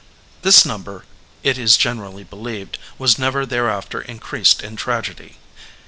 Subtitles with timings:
[0.41, 1.05] This number,
[1.43, 5.37] it is generally believed, was never thereafter increased in tragedy.